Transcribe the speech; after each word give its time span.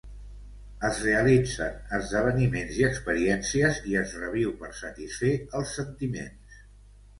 Es 0.87 1.01
realitzen 1.07 1.75
esdeveniments 1.97 2.79
i 2.81 2.87
experiències 2.89 3.79
i 3.93 3.95
es 4.01 4.17
reviu 4.25 4.57
per 4.65 4.73
satisfer 4.81 5.33
els 5.63 5.79
sentiments. 5.81 6.61